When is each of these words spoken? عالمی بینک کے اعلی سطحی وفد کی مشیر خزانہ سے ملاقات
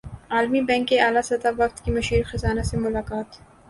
عالمی 0.29 0.61
بینک 0.69 0.87
کے 0.89 0.99
اعلی 1.01 1.21
سطحی 1.29 1.51
وفد 1.57 1.83
کی 1.83 1.91
مشیر 1.91 2.21
خزانہ 2.31 2.63
سے 2.69 2.77
ملاقات 2.77 3.29